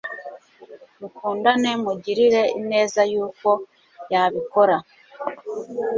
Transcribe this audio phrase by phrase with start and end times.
[0.99, 3.49] mukundane mugirire ineza yuko
[4.11, 4.77] yabikora